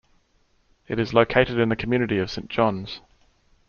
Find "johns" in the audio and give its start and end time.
2.47-3.01